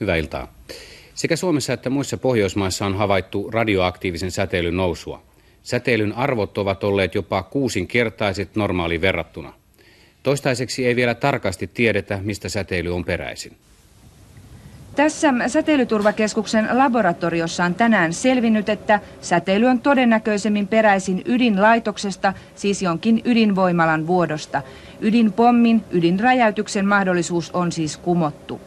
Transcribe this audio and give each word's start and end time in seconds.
Hyvää 0.00 0.16
iltaa. 0.16 0.54
Sekä 1.14 1.36
Suomessa 1.36 1.72
että 1.72 1.90
muissa 1.90 2.16
Pohjoismaissa 2.16 2.86
on 2.86 2.96
havaittu 2.96 3.50
radioaktiivisen 3.50 4.30
säteilyn 4.30 4.76
nousua. 4.76 5.22
Säteilyn 5.62 6.12
arvot 6.12 6.58
ovat 6.58 6.84
olleet 6.84 7.14
jopa 7.14 7.42
kuusinkertaiset 7.42 8.56
normaaliin 8.56 9.00
verrattuna. 9.00 9.52
Toistaiseksi 10.22 10.86
ei 10.86 10.96
vielä 10.96 11.14
tarkasti 11.14 11.66
tiedetä, 11.66 12.18
mistä 12.22 12.48
säteily 12.48 12.94
on 12.94 13.04
peräisin. 13.04 13.56
Tässä 14.96 15.34
säteilyturvakeskuksen 15.46 16.68
laboratoriossa 16.72 17.64
on 17.64 17.74
tänään 17.74 18.12
selvinnyt, 18.12 18.68
että 18.68 19.00
säteily 19.20 19.66
on 19.66 19.80
todennäköisemmin 19.80 20.68
peräisin 20.68 21.22
ydinlaitoksesta, 21.24 22.32
siis 22.54 22.82
jonkin 22.82 23.22
ydinvoimalan 23.24 24.06
vuodosta. 24.06 24.62
Ydinpommin, 25.00 25.84
ydinräjäytyksen 25.90 26.86
mahdollisuus 26.86 27.50
on 27.50 27.72
siis 27.72 27.96
kumottu. 27.96 28.60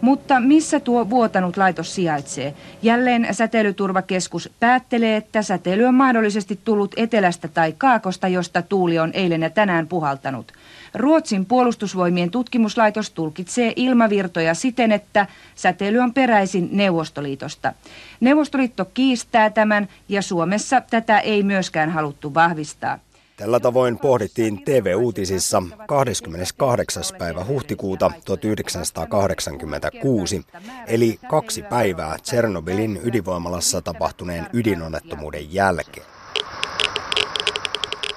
Mutta 0.00 0.40
missä 0.40 0.80
tuo 0.80 1.10
vuotanut 1.10 1.56
laitos 1.56 1.94
sijaitsee? 1.94 2.54
Jälleen 2.82 3.28
säteilyturvakeskus 3.32 4.50
päättelee, 4.60 5.16
että 5.16 5.42
säteily 5.42 5.84
on 5.84 5.94
mahdollisesti 5.94 6.60
tullut 6.64 6.94
etelästä 6.96 7.48
tai 7.48 7.74
kaakosta, 7.78 8.28
josta 8.28 8.62
tuuli 8.62 8.98
on 8.98 9.10
eilen 9.14 9.42
ja 9.42 9.50
tänään 9.50 9.86
puhaltanut. 9.86 10.52
Ruotsin 10.94 11.46
puolustusvoimien 11.46 12.30
tutkimuslaitos 12.30 13.10
tulkitsee 13.10 13.72
ilmavirtoja 13.76 14.54
siten, 14.54 14.92
että 14.92 15.26
säteily 15.54 15.98
on 15.98 16.14
peräisin 16.14 16.68
Neuvostoliitosta. 16.72 17.72
Neuvostoliitto 18.20 18.84
kiistää 18.84 19.50
tämän 19.50 19.88
ja 20.08 20.22
Suomessa 20.22 20.80
tätä 20.90 21.18
ei 21.18 21.42
myöskään 21.42 21.90
haluttu 21.90 22.34
vahvistaa. 22.34 22.98
Tällä 23.40 23.60
tavoin 23.60 23.98
pohdittiin 23.98 24.64
TV-uutisissa 24.64 25.62
28. 25.86 27.04
päivä 27.18 27.44
huhtikuuta 27.44 28.12
1986, 28.24 30.42
eli 30.86 31.18
kaksi 31.30 31.62
päivää 31.62 32.16
Tsernobylin 32.22 33.00
ydinvoimalassa 33.04 33.82
tapahtuneen 33.82 34.46
ydinonnettomuuden 34.52 35.54
jälkeen. 35.54 36.06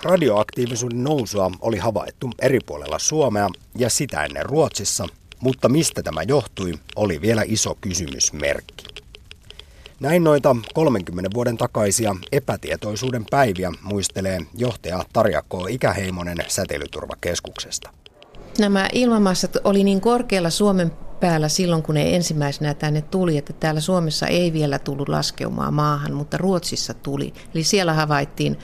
Radioaktiivisuuden 0.04 1.04
nousua 1.04 1.52
oli 1.62 1.78
havaittu 1.78 2.30
eri 2.40 2.60
puolella 2.66 3.00
Suomea 3.00 3.50
ja 3.78 3.90
sitä 3.90 4.24
ennen 4.24 4.46
Ruotsissa, 4.46 5.08
mutta 5.40 5.70
mistä 5.70 6.04
tämä 6.04 6.24
johtui, 6.24 6.74
oli 6.96 7.22
vielä 7.22 7.44
iso 7.46 7.78
kysymysmerkki. 7.82 9.03
Näin 10.04 10.24
noita 10.24 10.56
30 10.74 11.30
vuoden 11.34 11.58
takaisia 11.58 12.16
epätietoisuuden 12.32 13.26
päiviä 13.30 13.72
muistelee 13.82 14.40
johtaja 14.58 15.06
Tarja 15.14 15.42
K. 15.42 15.54
Ikäheimonen 15.70 16.38
säteilyturvakeskuksesta. 16.48 17.90
Nämä 18.60 18.88
ilmamassat 18.94 19.58
oli 19.64 19.84
niin 19.84 20.02
korkealla 20.02 20.50
Suomen 20.50 20.92
päällä 21.20 21.50
silloin, 21.50 21.84
kun 21.84 21.96
ne 21.96 22.16
ensimmäisenä 22.16 22.74
tänne 22.74 23.02
tuli, 23.02 23.38
että 23.38 23.54
täällä 23.54 23.82
Suomessa 23.82 24.28
ei 24.28 24.54
vielä 24.54 24.80
tullut 24.80 25.10
laskeumaan 25.10 25.74
maahan, 25.74 26.14
mutta 26.14 26.38
Ruotsissa 26.38 26.94
tuli. 26.94 27.34
Eli 27.56 27.64
siellä 27.64 27.94
havaittiin 27.94 28.58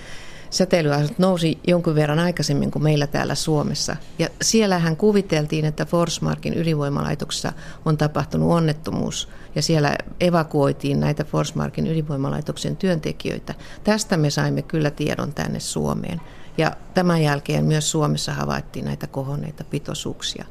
säteilyasut 0.50 1.20
nousi 1.20 1.60
jonkun 1.68 1.96
verran 1.96 2.20
aikaisemmin 2.20 2.72
kuin 2.72 2.84
meillä 2.84 3.08
täällä 3.08 3.36
Suomessa. 3.36 3.96
Ja 4.20 4.28
siellähän 4.42 4.98
kuviteltiin, 4.98 5.66
että 5.66 5.86
Forsmarkin 5.86 6.58
ydinvoimalaitoksessa 6.58 7.54
on 7.86 7.98
tapahtunut 7.98 8.52
onnettomuus 8.52 9.30
ja 9.56 9.62
siellä 9.62 9.96
evakuoitiin 10.20 11.00
näitä 11.00 11.24
Forsmarkin 11.24 11.88
ydinvoimalaitoksen 11.88 12.78
työntekijöitä. 12.78 13.54
Tästä 13.84 14.18
me 14.18 14.30
saimme 14.30 14.62
kyllä 14.62 14.92
tiedon 14.92 15.34
tänne 15.34 15.60
Suomeen. 15.60 16.22
Ja 16.58 16.72
tämän 16.94 17.24
jälkeen 17.24 17.66
myös 17.66 17.92
Suomessa 17.92 18.34
havaittiin 18.34 18.86
näitä 18.86 19.08
kohonneita 19.08 19.64
pitoisuuksia. 19.64 20.46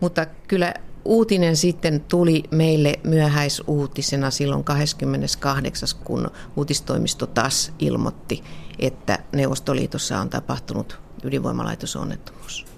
Mutta 0.00 0.26
kyllä 0.48 0.74
uutinen 1.04 1.56
sitten 1.56 2.00
tuli 2.00 2.42
meille 2.50 3.00
myöhäisuutisena 3.04 4.30
silloin 4.30 4.64
28. 4.64 5.88
kun 6.04 6.30
uutistoimisto 6.56 7.26
taas 7.26 7.72
ilmoitti, 7.78 8.44
että 8.78 9.18
Neuvostoliitossa 9.32 10.18
on 10.18 10.30
tapahtunut 10.30 10.98
ydinvoimalaitosonnettomuus. 11.24 12.69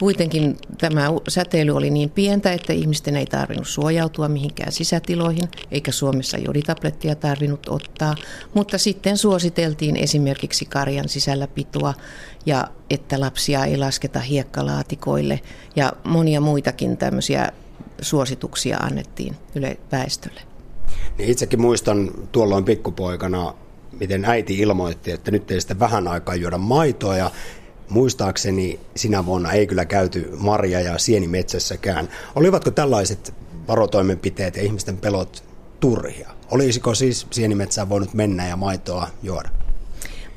Kuitenkin 0.00 0.56
tämä 0.78 1.06
säteily 1.28 1.76
oli 1.76 1.90
niin 1.90 2.10
pientä, 2.10 2.52
että 2.52 2.72
ihmisten 2.72 3.16
ei 3.16 3.26
tarvinnut 3.26 3.68
suojautua 3.68 4.28
mihinkään 4.28 4.72
sisätiloihin, 4.72 5.48
eikä 5.70 5.92
Suomessa 5.92 6.38
joditablettia 6.38 7.14
tarvinnut 7.14 7.68
ottaa, 7.68 8.14
mutta 8.54 8.78
sitten 8.78 9.16
suositeltiin 9.16 9.96
esimerkiksi 9.96 10.64
karjan 10.64 11.08
sisällä 11.08 11.46
pitoa 11.46 11.94
ja 12.46 12.64
että 12.90 13.20
lapsia 13.20 13.64
ei 13.64 13.76
lasketa 13.76 14.20
hiekkalaatikoille 14.20 15.40
ja 15.76 15.92
monia 16.04 16.40
muitakin 16.40 16.96
tämmöisiä 16.96 17.48
suosituksia 18.00 18.76
annettiin 18.76 19.36
yle 19.54 19.76
väestölle. 19.92 20.40
Niin 21.18 21.30
itsekin 21.30 21.60
muistan 21.60 22.10
tuolloin 22.32 22.64
pikkupoikana, 22.64 23.54
miten 24.00 24.24
äiti 24.24 24.58
ilmoitti, 24.58 25.10
että 25.10 25.30
nyt 25.30 25.50
ei 25.50 25.60
sitten 25.60 25.80
vähän 25.80 26.08
aikaa 26.08 26.34
juoda 26.34 26.58
maitoa 26.58 27.16
ja 27.16 27.30
muistaakseni 27.90 28.80
sinä 28.96 29.26
vuonna 29.26 29.52
ei 29.52 29.66
kyllä 29.66 29.84
käyty 29.84 30.30
marja- 30.36 30.80
ja 30.80 30.98
sienimetsässäkään. 30.98 32.08
Olivatko 32.34 32.70
tällaiset 32.70 33.34
varotoimenpiteet 33.68 34.56
ja 34.56 34.62
ihmisten 34.62 34.96
pelot 34.96 35.44
turhia? 35.80 36.30
Olisiko 36.50 36.94
siis 36.94 37.26
sienimetsään 37.30 37.88
voinut 37.88 38.14
mennä 38.14 38.48
ja 38.48 38.56
maitoa 38.56 39.08
juoda? 39.22 39.48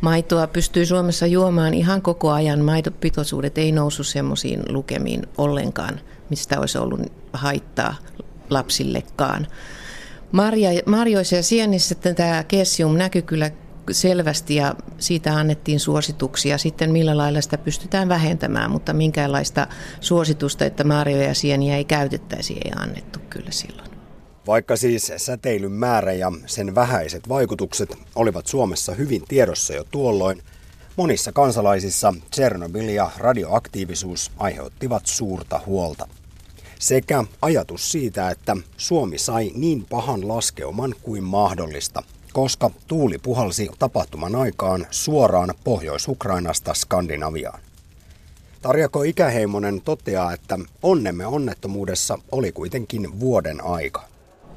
Maitoa 0.01 0.47
pystyy 0.47 0.85
Suomessa 0.85 1.27
juomaan 1.27 1.73
ihan 1.73 2.01
koko 2.01 2.31
ajan. 2.31 2.59
Maitopitoisuudet 2.59 3.57
ei 3.57 3.71
nousu 3.71 4.03
semmoisiin 4.03 4.63
lukemiin 4.69 5.27
ollenkaan, 5.37 5.99
mistä 6.29 6.59
olisi 6.59 6.77
ollut 6.77 6.99
haittaa 7.33 7.95
lapsillekaan. 8.49 9.47
Marja, 10.31 10.69
marjoissa 10.85 11.35
ja 11.35 11.43
sienissä 11.43 11.95
tämä 11.95 12.43
kesium 12.47 12.97
näkyy 12.97 13.21
kyllä 13.21 13.51
selvästi 13.91 14.55
ja 14.55 14.75
siitä 14.97 15.35
annettiin 15.35 15.79
suosituksia 15.79 16.57
sitten, 16.57 16.91
millä 16.91 17.17
lailla 17.17 17.41
sitä 17.41 17.57
pystytään 17.57 18.09
vähentämään, 18.09 18.71
mutta 18.71 18.93
minkäänlaista 18.93 19.67
suositusta, 19.99 20.65
että 20.65 20.83
marjoja 20.83 21.27
ja 21.27 21.33
sieniä 21.33 21.77
ei 21.77 21.85
käytettäisi, 21.85 22.53
ei 22.53 22.71
annettu 22.75 23.19
kyllä 23.29 23.51
silloin. 23.51 23.89
Vaikka 24.47 24.75
siis 24.75 25.11
säteilyn 25.17 25.71
määrä 25.71 26.13
ja 26.13 26.31
sen 26.45 26.75
vähäiset 26.75 27.29
vaikutukset 27.29 27.97
olivat 28.15 28.47
Suomessa 28.47 28.93
hyvin 28.93 29.23
tiedossa 29.27 29.73
jo 29.73 29.83
tuolloin, 29.91 30.41
monissa 30.95 31.31
kansalaisissa 31.31 32.13
Tsernobyl 32.31 32.87
ja 32.87 33.11
radioaktiivisuus 33.17 34.31
aiheuttivat 34.37 35.05
suurta 35.05 35.61
huolta. 35.65 36.07
Sekä 36.79 37.23
ajatus 37.41 37.91
siitä, 37.91 38.29
että 38.29 38.57
Suomi 38.77 39.17
sai 39.17 39.51
niin 39.55 39.85
pahan 39.89 40.27
laskeuman 40.27 40.95
kuin 41.01 41.23
mahdollista, 41.23 42.03
koska 42.33 42.71
tuuli 42.87 43.17
puhalsi 43.17 43.69
tapahtuman 43.79 44.35
aikaan 44.35 44.87
suoraan 44.91 45.53
Pohjois-Ukrainasta 45.63 46.73
Skandinaviaan. 46.73 47.59
Tarjako 48.61 49.03
Ikäheimonen 49.03 49.81
toteaa, 49.81 50.33
että 50.33 50.59
onnemme 50.83 51.25
onnettomuudessa 51.25 52.19
oli 52.31 52.51
kuitenkin 52.51 53.19
vuoden 53.19 53.63
aika. 53.63 54.03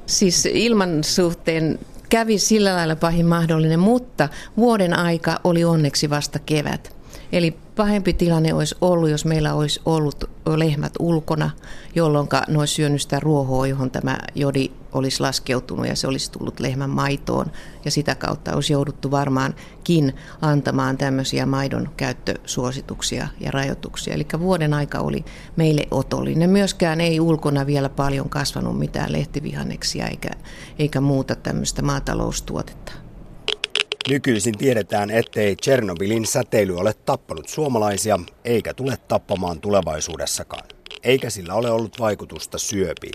Siis 0.07 0.47
ilman 0.47 1.05
suhteen 1.05 1.79
kävi 2.09 2.39
sillä 2.39 2.75
lailla 2.75 2.97
pahin 2.97 3.27
mahdollinen, 3.27 3.81
mutta 3.81 4.29
vuoden 4.57 4.99
aika 4.99 5.41
oli 5.45 5.65
onneksi 5.65 6.11
vasta 6.11 6.39
kevät. 6.39 6.96
Eli 7.33 7.57
pahempi 7.77 8.13
tilanne 8.13 8.55
olisi 8.55 8.75
ollut, 8.81 9.11
jos 9.11 9.25
meillä 9.25 9.55
olisi 9.55 9.81
ollut 9.85 10.31
lehmät 10.57 10.93
ulkona, 10.99 11.51
jolloin 11.95 12.29
ne 12.49 12.59
olisi 12.59 12.75
syönyt 12.75 13.03
sitä 13.03 13.21
ruohoa, 13.21 13.67
johon 13.67 13.91
tämä 13.91 14.19
jodi 14.35 14.71
olisi 14.93 15.21
laskeutunut 15.21 15.87
ja 15.87 15.97
se 15.97 16.07
olisi 16.07 16.33
tullut 16.33 16.61
lehmän 16.61 16.91
maitoon. 16.91 17.47
Ja 17.85 17.91
sitä 17.91 18.15
kautta 18.15 18.55
olisi 18.55 18.73
jouduttu 18.73 19.11
varmaankin 19.11 20.15
antamaan 20.41 20.99
tämmöisiä 20.99 21.47
maidon 21.47 21.89
käyttösuosituksia 21.97 23.29
ja 23.41 23.51
rajoituksia. 23.51 24.15
Eli 24.15 24.27
vuoden 24.41 24.75
aika 24.75 24.99
oli 24.99 25.25
meille 25.57 25.87
otollinen. 25.91 26.51
Myöskään 26.51 27.01
ei 27.01 27.21
ulkona 27.21 27.67
vielä 27.67 27.89
paljon 27.89 28.29
kasvanut 28.29 28.79
mitään 28.79 29.13
lehtivihanneksia 29.13 30.07
eikä, 30.07 30.31
eikä 30.79 31.01
muuta 31.01 31.35
tämmöistä 31.35 31.83
maataloustuotetta. 31.83 33.06
Nykyisin 34.09 34.59
tiedetään, 34.59 35.11
ettei 35.11 35.57
Tchernobylin 35.57 36.27
säteily 36.27 36.77
ole 36.77 36.95
tappanut 36.95 37.49
suomalaisia, 37.49 38.21
eikä 38.45 38.75
tule 38.75 38.97
tappamaan 39.09 39.61
tulevaisuudessakaan. 39.61 40.69
Eikä 41.03 41.31
sillä 41.31 41.55
ole 41.55 41.71
ollut 41.71 42.01
vaikutusta 42.01 42.59
syöpiin. 42.59 43.15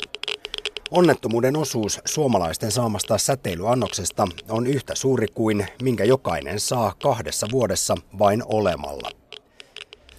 Onnettomuuden 0.92 1.58
osuus 1.58 2.00
suomalaisten 2.06 2.72
saamasta 2.72 3.18
säteilyannoksesta 3.18 4.28
on 4.50 4.68
yhtä 4.68 4.96
suuri 4.96 5.28
kuin 5.28 5.68
minkä 5.82 6.04
jokainen 6.04 6.60
saa 6.60 6.94
kahdessa 7.04 7.48
vuodessa 7.52 7.96
vain 8.20 8.44
olemalla. 8.46 9.10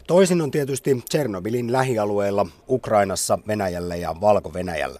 Toisin 0.06 0.40
on 0.42 0.50
tietysti 0.50 1.02
Tchernobylin 1.08 1.72
lähialueella, 1.72 2.46
Ukrainassa, 2.68 3.38
Venäjällä 3.46 3.96
ja 3.96 4.14
Valko-Venäjällä. 4.20 4.98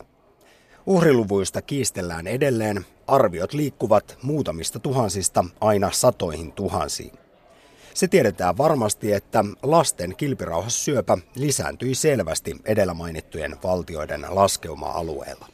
Uhriluvuista 0.87 1.63
kiistellään 1.63 2.27
edelleen, 2.27 2.87
arviot 3.07 3.53
liikkuvat 3.53 4.19
muutamista 4.23 4.79
tuhansista 4.79 5.45
aina 5.61 5.91
satoihin 5.93 6.53
tuhansiin. 6.53 7.13
Se 7.95 8.09
tiedetään 8.09 8.59
varmasti, 8.59 9.13
että 9.13 9.45
lasten 9.63 10.17
kilpirauhassyöpä 10.17 11.19
lisääntyi 11.37 11.95
selvästi 11.95 12.57
edellä 12.65 12.95
mainittujen 12.95 13.57
valtioiden 13.65 14.27
laskeuma-alueella. 14.29 15.47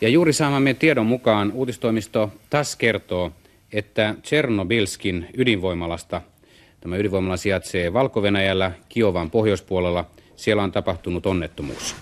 Ja 0.00 0.08
juuri 0.08 0.32
saamamme 0.32 0.74
tiedon 0.74 1.06
mukaan 1.06 1.52
uutistoimisto 1.52 2.32
TAS 2.50 2.76
kertoo, 2.76 3.32
että 3.72 4.14
Tchernobilskin 4.22 5.28
ydinvoimalasta, 5.36 6.20
tämä 6.80 6.96
ydinvoimala 6.96 7.36
sijaitsee 7.36 7.92
valko 7.92 8.22
Kiovan 8.88 9.30
pohjoispuolella, 9.30 10.10
siellä 10.36 10.62
on 10.62 10.72
tapahtunut 10.72 11.26
onnettomuus. 11.26 11.96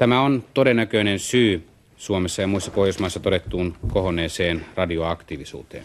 Tämä 0.00 0.20
on 0.20 0.44
todennäköinen 0.54 1.18
syy 1.18 1.68
Suomessa 1.96 2.42
ja 2.42 2.48
muissa 2.48 2.70
Pohjoismaissa 2.70 3.20
todettuun 3.20 3.76
kohonneeseen 3.92 4.66
radioaktiivisuuteen. 4.74 5.84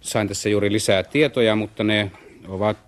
Sain 0.00 0.28
tässä 0.28 0.48
juuri 0.48 0.72
lisää 0.72 1.02
tietoja, 1.02 1.56
mutta 1.56 1.84
ne 1.84 2.10
ovat 2.48 2.78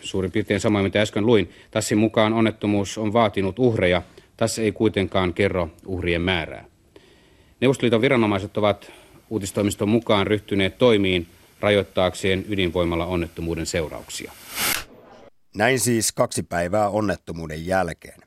suurin 0.00 0.30
piirtein 0.30 0.60
samoin, 0.60 0.84
mitä 0.84 1.00
äsken 1.00 1.26
luin. 1.26 1.50
Tassin 1.70 1.98
mukaan 1.98 2.32
onnettomuus 2.32 2.98
on 2.98 3.12
vaatinut 3.12 3.58
uhreja. 3.58 4.02
Tässä 4.36 4.62
ei 4.62 4.72
kuitenkaan 4.72 5.34
kerro 5.34 5.70
uhrien 5.86 6.22
määrää. 6.22 6.64
Neuvostoliiton 7.60 8.00
viranomaiset 8.00 8.56
ovat 8.56 8.92
uutistoimiston 9.30 9.88
mukaan 9.88 10.26
ryhtyneet 10.26 10.78
toimiin 10.78 11.26
rajoittaakseen 11.60 12.44
ydinvoimalla 12.48 13.06
onnettomuuden 13.06 13.66
seurauksia. 13.66 14.32
Näin 15.56 15.80
siis 15.80 16.12
kaksi 16.12 16.42
päivää 16.42 16.88
onnettomuuden 16.88 17.66
jälkeen. 17.66 18.20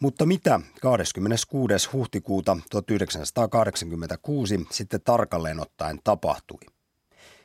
Mutta 0.00 0.26
mitä 0.26 0.60
26. 0.82 1.90
huhtikuuta 1.92 2.56
1986 2.70 4.66
sitten 4.70 5.00
tarkalleen 5.04 5.60
ottaen 5.60 5.98
tapahtui? 6.04 6.58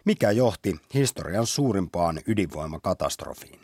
Mikä 0.06 0.31
johti 0.31 0.75
historian 0.94 1.45
suurimpaan 1.45 2.19
ydinvoimakatastrofiin? 2.27 3.59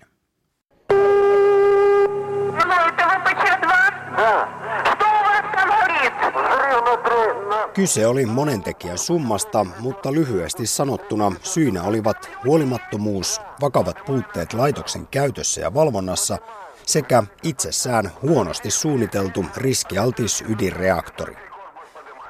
Kyse 7.73 8.07
oli 8.07 8.25
monentekijän 8.25 8.97
summasta, 8.97 9.65
mutta 9.79 10.13
lyhyesti 10.13 10.65
sanottuna 10.65 11.31
syynä 11.41 11.83
olivat 11.83 12.29
huolimattomuus, 12.45 13.41
vakavat 13.61 13.97
puutteet 14.05 14.53
laitoksen 14.53 15.07
käytössä 15.07 15.61
ja 15.61 15.73
valvonnassa 15.73 16.37
sekä 16.85 17.23
itsessään 17.43 18.11
huonosti 18.21 18.71
suunniteltu 18.71 19.45
riskialtis 19.57 20.43
ydinreaktori. 20.49 21.35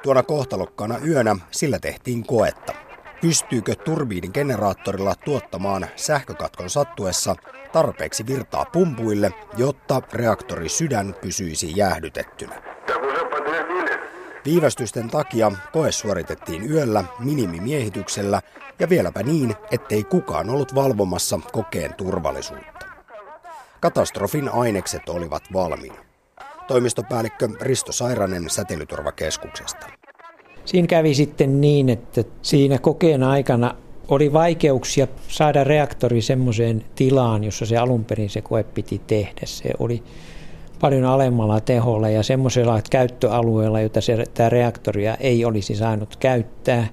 Tuona 0.02 0.22
kohtalokkaana 0.22 0.98
yönä 0.98 1.36
sillä 1.50 1.78
tehtiin 1.78 2.26
koetta. 2.26 2.72
Pystyykö 3.20 3.74
turbiinin 3.74 4.30
generaattorilla 4.34 5.14
tuottamaan 5.24 5.86
sähkökatkon 5.96 6.70
sattuessa 6.70 7.36
tarpeeksi 7.72 8.26
virtaa 8.26 8.64
pumpuille, 8.64 9.32
jotta 9.56 10.02
reaktori 10.12 10.68
sydän 10.68 11.14
pysyisi 11.20 11.72
jäähdytettynä? 11.76 12.62
Viivästysten 14.44 15.10
takia 15.10 15.52
koe 15.72 15.92
suoritettiin 15.92 16.70
yöllä 16.70 17.04
minimimiehityksellä 17.18 18.40
ja 18.78 18.88
vieläpä 18.88 19.22
niin, 19.22 19.54
ettei 19.70 20.04
kukaan 20.04 20.50
ollut 20.50 20.74
valvomassa 20.74 21.40
kokeen 21.52 21.94
turvallisuutta. 21.94 22.86
Katastrofin 23.80 24.48
ainekset 24.48 25.08
olivat 25.08 25.42
valmiina. 25.52 26.04
Toimistopäällikkö 26.68 27.48
Risto 27.60 27.92
Sairanen 27.92 28.50
Säteilyturvakeskuksesta. 28.50 29.86
Siinä 30.64 30.86
kävi 30.86 31.14
sitten 31.14 31.60
niin, 31.60 31.88
että 31.88 32.24
siinä 32.42 32.78
kokeen 32.78 33.22
aikana 33.22 33.74
oli 34.08 34.32
vaikeuksia 34.32 35.06
saada 35.28 35.64
reaktori 35.64 36.22
semmoiseen 36.22 36.84
tilaan, 36.94 37.44
jossa 37.44 37.66
se 37.66 37.76
alun 37.76 38.04
perin 38.04 38.30
se 38.30 38.42
koe 38.42 38.62
piti 38.64 39.00
tehdä. 39.06 39.40
Se 39.44 39.70
oli 39.78 40.02
paljon 40.80 41.04
alemmalla 41.04 41.60
teholla 41.60 42.08
ja 42.08 42.22
semmoisella 42.22 42.80
käyttöalueella, 42.90 43.80
jota 43.80 44.00
se, 44.00 44.24
tämä 44.34 44.48
reaktoria 44.48 45.14
ei 45.14 45.44
olisi 45.44 45.74
saanut 45.74 46.16
käyttää. 46.16 46.86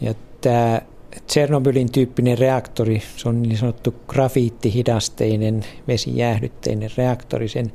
Ja 0.00 0.14
tämä 0.40 0.80
Tsernobylin 1.26 1.92
tyyppinen 1.92 2.38
reaktori, 2.38 3.02
se 3.16 3.28
on 3.28 3.42
niin 3.42 3.56
sanottu 3.56 3.94
grafiittihidasteinen, 4.08 5.64
vesijäähdytteinen 5.88 6.90
reaktori. 6.96 7.48
Sen 7.48 7.72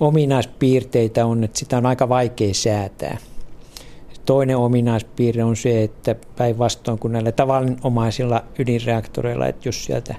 ominaispiirteitä 0.00 1.26
on, 1.26 1.44
että 1.44 1.58
sitä 1.58 1.76
on 1.76 1.86
aika 1.86 2.08
vaikea 2.08 2.54
säätää. 2.54 3.18
Toinen 4.24 4.56
ominaispiirre 4.56 5.44
on 5.44 5.56
se, 5.56 5.82
että 5.82 6.16
päinvastoin 6.36 6.98
kuin 6.98 7.12
näillä 7.12 7.32
tavallinomaisilla 7.32 8.44
ydinreaktoreilla, 8.58 9.46
että 9.46 9.68
jos 9.68 9.84
sieltä 9.84 10.14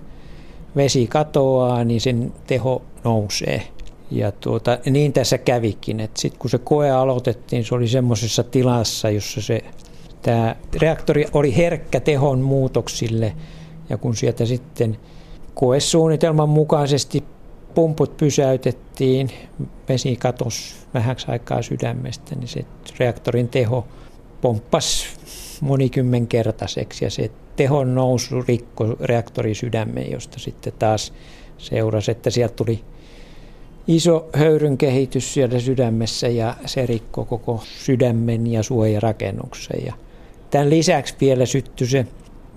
vesi 0.76 1.08
katoaa, 1.08 1.84
niin 1.84 2.02
sen 2.02 2.34
teho 2.48 2.82
nousee. 3.04 3.64
Ja 4.12 4.32
tuota, 4.32 4.78
niin 4.90 5.14
tässä 5.14 5.38
kävikin, 5.38 6.10
sitten 6.18 6.40
kun 6.40 6.50
se 6.50 6.58
koe 6.58 6.92
aloitettiin, 6.92 7.66
se 7.66 7.76
oli 7.76 7.88
semmoisessa 7.88 8.44
tilassa, 8.44 9.10
jossa 9.10 9.42
se 9.42 9.62
tämä 10.22 10.56
reaktori 10.82 11.26
oli 11.34 11.58
herkkä 11.58 12.00
tehon 12.00 12.40
muutoksille. 12.40 13.36
Ja 13.90 13.98
kun 13.98 14.16
sieltä 14.16 14.46
sitten 14.46 14.98
koesuunnitelman 15.54 16.50
mukaisesti 16.50 17.24
pumput 17.76 18.18
pysäytettiin, 18.18 19.30
vesi 19.90 20.16
katosi 20.16 20.76
vähäksi 20.94 21.26
aikaa 21.30 21.62
sydämestä, 21.62 22.36
niin 22.36 22.48
se 22.48 22.66
reaktorin 23.00 23.48
teho 23.48 23.88
pomppasi 24.42 25.08
monikymmenkertaiseksi. 25.62 27.06
Ja 27.06 27.12
se 27.12 27.32
tehon 27.56 27.96
nousu 27.96 28.42
rikko 28.48 28.86
reaktorin 29.00 29.56
sydämeen, 29.56 30.12
josta 30.12 30.40
sitten 30.40 30.74
taas 30.80 31.14
seurasi, 31.58 32.12
että 32.12 32.30
sieltä 32.30 32.56
tuli 32.56 32.84
iso 33.96 34.30
höyryn 34.34 34.78
kehitys 34.78 35.34
siellä 35.34 35.60
sydämessä 35.60 36.28
ja 36.28 36.56
se 36.66 36.86
rikkoi 36.86 37.26
koko 37.26 37.64
sydämen 37.66 38.48
ja 38.48 38.64
suojarakennuksen. 38.64 39.86
Ja 39.86 39.94
tämän 40.50 40.70
lisäksi 40.70 41.16
vielä 41.22 41.46
syttyi 41.46 41.88
se 41.88 42.08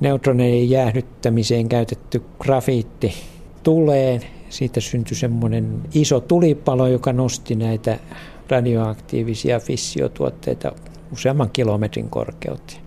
neutroneiden 0.01 0.71
jäähdyttämiseen 0.71 1.69
käytetty 1.69 2.23
grafiitti 2.39 3.15
tuleen. 3.63 4.23
Siitä 4.49 4.81
syntyi 4.81 5.17
semmoinen 5.17 5.81
iso 5.95 6.21
tulipalo, 6.21 6.87
joka 6.89 7.13
nosti 7.13 7.55
näitä 7.55 7.99
radioaktiivisia 8.49 9.61
fissiotuotteita 9.61 10.73
useamman 11.13 11.51
kilometrin 11.51 12.11
korkeuteen. 12.11 12.81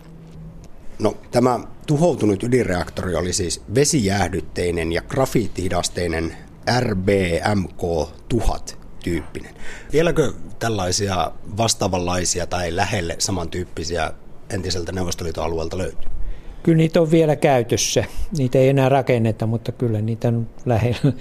No, 0.99 1.13
tämä 1.31 1.59
tuhoutunut 1.87 2.43
ydinreaktori 2.43 3.15
oli 3.15 3.33
siis 3.33 3.61
vesijäähdytteinen 3.75 4.91
ja 4.91 5.01
grafiittihidasteinen 5.01 6.33
RBMK 6.79 8.09
1000 8.29 8.77
tyyppinen. 9.03 9.55
Vieläkö 9.93 10.33
tällaisia 10.59 11.31
vastaavanlaisia 11.57 12.47
tai 12.47 12.75
lähelle 12.75 13.15
samantyyppisiä 13.19 14.11
entiseltä 14.49 14.91
Neuvostoliiton 14.91 15.43
alueelta 15.43 15.77
löytyy? 15.77 16.09
Kyllä 16.63 16.77
niitä 16.77 17.01
on 17.01 17.11
vielä 17.11 17.35
käytössä. 17.35 18.03
Niitä 18.37 18.57
ei 18.57 18.69
enää 18.69 18.89
rakenneta, 18.89 19.47
mutta 19.47 19.71
kyllä 19.71 20.01
niitä 20.01 20.27
on 20.27 20.49
lähellä. 20.65 21.13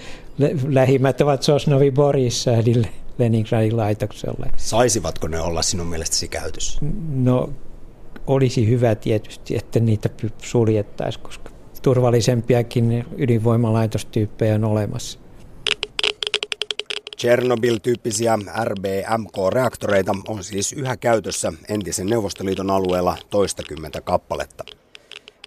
Lähimmät 0.69 1.21
ovat 1.21 1.43
Sosnovi 1.43 1.91
Borissa 1.91 2.53
eli 2.53 2.83
Leningradin 3.19 3.77
laitoksella. 3.77 4.47
Saisivatko 4.57 5.29
ne 5.29 5.41
olla 5.41 5.63
sinun 5.63 5.87
mielestäsi 5.87 6.29
käytössä? 6.29 6.79
No 7.11 7.51
olisi 8.27 8.69
hyvä 8.69 8.95
tietysti, 8.95 9.57
että 9.57 9.81
niitä 9.81 10.09
suljettaisiin, 10.43 11.25
koska 11.25 11.51
turvallisempiakin 11.83 13.07
ydinvoimalaitostyyppejä 13.17 14.55
on 14.55 14.65
olemassa. 14.65 15.19
Chernobyl-tyyppisiä 17.27 18.39
RBMK-reaktoreita 18.65 20.15
on 20.29 20.45
siis 20.45 20.73
yhä 20.73 20.97
käytössä 20.97 21.53
entisen 21.69 22.07
Neuvostoliiton 22.07 22.71
alueella 22.71 23.17
toistakymmentä 23.31 24.01
kappaletta. 24.01 24.65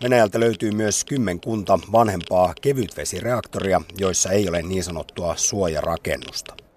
Venäjältä 0.03 0.39
löytyy 0.39 0.71
myös 0.71 1.05
kymmenkunta 1.05 1.79
vanhempaa 1.91 2.53
kevytvesireaktoria, 2.62 3.81
joissa 3.98 4.31
ei 4.31 4.50
ole 4.50 4.62
niin 4.62 4.83
sanottua 4.83 5.36
suojarakennusta. 5.36 6.69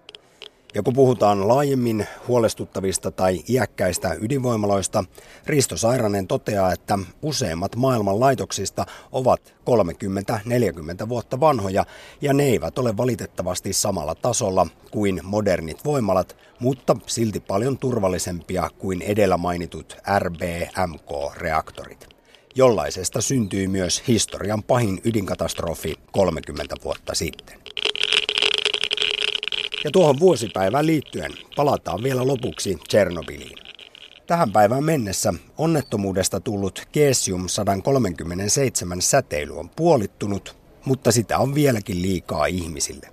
Ja 0.75 0.83
kun 0.83 0.93
puhutaan 0.93 1.47
laajemmin 1.47 2.07
huolestuttavista 2.27 3.11
tai 3.11 3.39
iäkkäistä 3.49 4.15
ydinvoimaloista, 4.21 5.03
Risto 5.45 5.77
Sairanen 5.77 6.27
toteaa, 6.27 6.73
että 6.73 6.99
useimmat 7.21 7.75
maailman 7.75 8.19
laitoksista 8.19 8.85
ovat 9.11 9.53
30-40 11.05 11.09
vuotta 11.09 11.39
vanhoja 11.39 11.85
ja 12.21 12.33
ne 12.33 12.43
eivät 12.43 12.79
ole 12.79 12.97
valitettavasti 12.97 13.73
samalla 13.73 14.15
tasolla 14.15 14.67
kuin 14.91 15.19
modernit 15.23 15.85
voimalat, 15.85 16.37
mutta 16.59 16.95
silti 17.05 17.39
paljon 17.39 17.77
turvallisempia 17.77 18.69
kuin 18.77 19.01
edellä 19.01 19.37
mainitut 19.37 19.97
RBMK-reaktorit. 20.19 22.07
Jollaisesta 22.55 23.21
syntyi 23.21 23.67
myös 23.67 24.03
historian 24.07 24.63
pahin 24.63 25.01
ydinkatastrofi 25.03 25.95
30 26.11 26.75
vuotta 26.83 27.15
sitten. 27.15 27.59
Ja 29.83 29.91
tuohon 29.91 30.19
vuosipäivään 30.19 30.85
liittyen 30.85 31.31
palataan 31.55 32.03
vielä 32.03 32.27
lopuksi 32.27 32.77
Tchernobyliin. 32.87 33.57
Tähän 34.27 34.51
päivään 34.51 34.83
mennessä 34.83 35.33
onnettomuudesta 35.57 36.39
tullut 36.39 36.87
Cesium 36.93 37.47
137 37.47 39.01
säteily 39.01 39.59
on 39.59 39.69
puolittunut, 39.69 40.57
mutta 40.85 41.11
sitä 41.11 41.37
on 41.37 41.55
vieläkin 41.55 42.01
liikaa 42.01 42.45
ihmisille. 42.45 43.07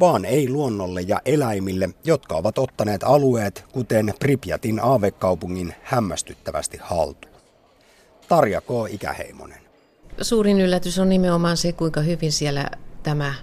Vaan 0.00 0.24
ei 0.24 0.48
luonnolle 0.48 1.00
ja 1.00 1.20
eläimille, 1.24 1.90
jotka 2.04 2.36
ovat 2.36 2.58
ottaneet 2.58 3.02
alueet, 3.02 3.64
kuten 3.72 4.14
Pripyatin 4.18 4.80
aavekaupungin 4.80 5.74
hämmästyttävästi 5.82 6.78
haltuun. 6.80 7.34
Tarja 8.28 8.60
K. 8.60 8.66
Ikäheimonen. 8.90 9.58
Suurin 10.20 10.60
yllätys 10.60 10.98
on 10.98 11.08
nimenomaan 11.08 11.56
se, 11.56 11.72
kuinka 11.72 12.00
hyvin 12.00 12.32
siellä 12.32 12.70
tämä 13.02 13.34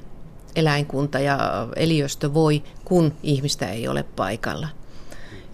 eläinkunta 0.56 1.20
ja 1.20 1.68
eliöstö 1.76 2.34
voi, 2.34 2.64
kun 2.86 3.14
ihmistä 3.24 3.68
ei 3.68 3.88
ole 3.88 4.04
paikalla. 4.04 4.68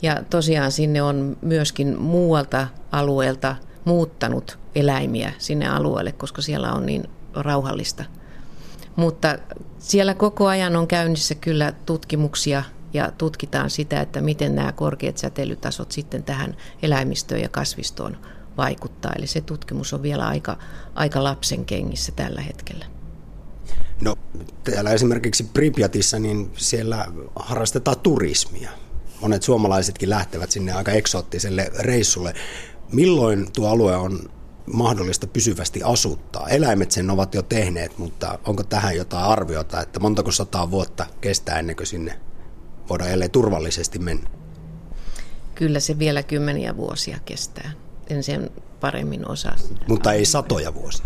Ja 0.01 0.23
tosiaan 0.29 0.71
sinne 0.71 1.01
on 1.01 1.37
myöskin 1.41 2.01
muualta 2.01 2.67
alueelta 2.91 3.55
muuttanut 3.85 4.59
eläimiä 4.75 5.33
sinne 5.37 5.67
alueelle, 5.67 6.11
koska 6.11 6.41
siellä 6.41 6.73
on 6.73 6.85
niin 6.85 7.09
rauhallista. 7.33 8.03
Mutta 8.95 9.37
siellä 9.79 10.13
koko 10.13 10.47
ajan 10.47 10.75
on 10.75 10.87
käynnissä 10.87 11.35
kyllä 11.35 11.71
tutkimuksia 11.85 12.63
ja 12.93 13.11
tutkitaan 13.17 13.69
sitä, 13.69 14.01
että 14.01 14.21
miten 14.21 14.55
nämä 14.55 14.71
korkeat 14.71 15.17
säteilytasot 15.17 15.91
sitten 15.91 16.23
tähän 16.23 16.55
eläimistöön 16.81 17.41
ja 17.41 17.49
kasvistoon 17.49 18.17
vaikuttaa. 18.57 19.13
Eli 19.17 19.27
se 19.27 19.41
tutkimus 19.41 19.93
on 19.93 20.01
vielä 20.01 20.27
aika, 20.27 20.57
aika 20.95 21.23
lapsen 21.23 21.65
kengissä 21.65 22.11
tällä 22.11 22.41
hetkellä. 22.41 22.85
No 24.01 24.15
täällä 24.63 24.91
esimerkiksi 24.91 25.43
Pripyatissa, 25.43 26.19
niin 26.19 26.51
siellä 26.57 27.05
harrastetaan 27.35 27.99
turismia. 27.99 28.69
Monet 29.21 29.43
suomalaisetkin 29.43 30.09
lähtevät 30.09 30.51
sinne 30.51 30.71
aika 30.71 30.91
eksoottiselle 30.91 31.71
reissulle. 31.79 32.33
Milloin 32.91 33.51
tuo 33.51 33.69
alue 33.69 33.95
on 33.95 34.19
mahdollista 34.73 35.27
pysyvästi 35.27 35.83
asuttaa? 35.83 36.49
Eläimet 36.49 36.91
sen 36.91 37.09
ovat 37.09 37.35
jo 37.35 37.41
tehneet, 37.41 37.97
mutta 37.97 38.39
onko 38.45 38.63
tähän 38.63 38.97
jotain 38.97 39.25
arviota, 39.25 39.81
että 39.81 39.99
montako 39.99 40.31
sataa 40.31 40.71
vuotta 40.71 41.05
kestää 41.21 41.59
ennen 41.59 41.75
kuin 41.75 41.87
sinne 41.87 42.19
voidaan 42.89 43.09
jälleen 43.09 43.31
turvallisesti 43.31 43.99
mennä? 43.99 44.29
Kyllä 45.55 45.79
se 45.79 45.99
vielä 45.99 46.23
kymmeniä 46.23 46.77
vuosia 46.77 47.19
kestää. 47.25 47.71
En 48.09 48.23
sen 48.23 48.49
paremmin 48.79 49.29
osaa. 49.29 49.55
Mutta 49.87 50.13
ei 50.13 50.25
satoja 50.25 50.73
vuosia. 50.73 51.05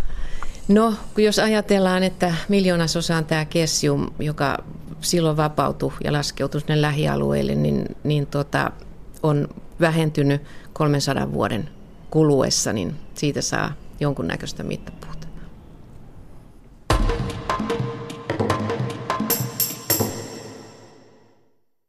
No, 0.70 0.94
jos 1.16 1.38
ajatellaan, 1.38 2.02
että 2.02 2.34
miljoonasosaan 2.48 3.24
tämä 3.24 3.44
kessium, 3.44 4.10
joka 4.18 4.58
silloin 5.00 5.36
vapautui 5.36 5.92
ja 6.04 6.12
laskeutui 6.12 6.60
sinne 6.60 6.82
lähialueille, 6.82 7.54
niin, 7.54 7.96
niin 8.04 8.26
tota, 8.26 8.72
on 9.22 9.48
vähentynyt 9.80 10.42
300 10.72 11.32
vuoden 11.32 11.68
kuluessa, 12.10 12.72
niin 12.72 12.94
siitä 13.14 13.42
saa 13.42 13.72
jonkunnäköistä 14.00 14.62
mittapuuta. 14.62 15.09